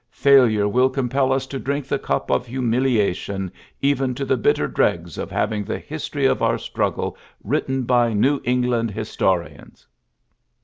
[0.15, 3.51] Failure will compel us to drink the cup of humiliation^
[3.83, 8.41] even to the bitter dregs of having the history of our struggle written by New
[8.43, 9.85] England historians."